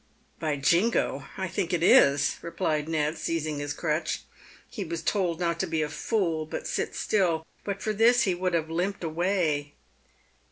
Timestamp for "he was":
4.67-5.03